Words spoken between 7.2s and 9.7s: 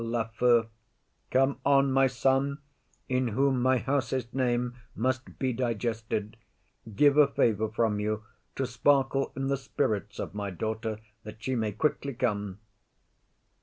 favour from you, To sparkle in the